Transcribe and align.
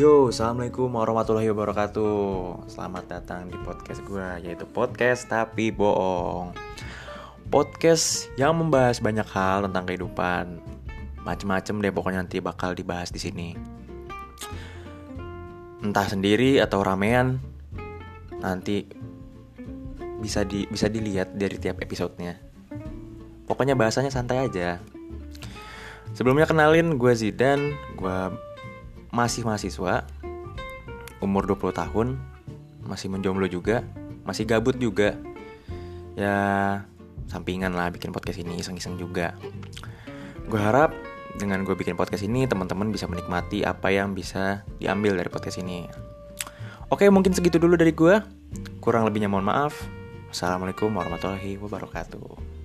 Yo, 0.00 0.32
assalamualaikum 0.32 0.88
warahmatullahi 0.96 1.52
wabarakatuh. 1.52 2.72
Selamat 2.72 3.04
datang 3.04 3.52
di 3.52 3.56
podcast 3.60 4.00
gue, 4.08 4.48
yaitu 4.48 4.64
podcast 4.64 5.28
tapi 5.28 5.68
bohong. 5.68 6.56
Podcast 7.52 8.32
yang 8.40 8.56
membahas 8.56 8.96
banyak 8.96 9.28
hal 9.28 9.68
tentang 9.68 9.84
kehidupan, 9.84 10.56
macem-macem 11.20 11.84
deh 11.84 11.92
pokoknya 11.92 12.24
nanti 12.24 12.40
bakal 12.40 12.72
dibahas 12.72 13.12
di 13.12 13.20
sini. 13.20 13.52
Entah 15.84 16.08
sendiri 16.08 16.64
atau 16.64 16.80
ramean, 16.80 17.36
nanti 18.40 18.88
bisa 20.24 20.48
di 20.48 20.64
bisa 20.64 20.88
dilihat 20.88 21.36
dari 21.36 21.60
tiap 21.60 21.76
episodenya. 21.84 22.40
Pokoknya 23.44 23.76
bahasanya 23.76 24.08
santai 24.08 24.48
aja. 24.48 24.80
Sebelumnya 26.16 26.48
kenalin 26.48 26.96
gue 26.96 27.12
Zidan, 27.12 27.76
gue 28.00 28.48
masih 29.10 29.42
mahasiswa, 29.42 30.06
umur 31.22 31.46
20 31.46 31.74
tahun, 31.74 32.08
masih 32.86 33.10
menjomblo 33.10 33.46
juga, 33.46 33.82
masih 34.22 34.46
gabut 34.46 34.78
juga. 34.78 35.18
Ya, 36.18 36.36
sampingan 37.30 37.74
lah 37.74 37.90
bikin 37.94 38.10
podcast 38.10 38.42
ini 38.42 38.58
iseng-iseng 38.58 38.98
juga. 38.98 39.34
Gue 40.50 40.58
harap 40.58 40.90
dengan 41.38 41.62
gue 41.62 41.78
bikin 41.78 41.94
podcast 41.94 42.26
ini 42.26 42.46
teman-teman 42.50 42.90
bisa 42.90 43.06
menikmati 43.06 43.62
apa 43.62 43.94
yang 43.94 44.14
bisa 44.18 44.66
diambil 44.82 45.14
dari 45.14 45.30
podcast 45.30 45.62
ini. 45.62 45.86
Oke, 46.90 47.06
mungkin 47.06 47.30
segitu 47.30 47.62
dulu 47.62 47.78
dari 47.78 47.94
gue. 47.94 48.18
Kurang 48.82 49.06
lebihnya 49.06 49.30
mohon 49.30 49.46
maaf. 49.46 49.78
Assalamualaikum 50.34 50.90
warahmatullahi 50.90 51.54
wabarakatuh. 51.62 52.59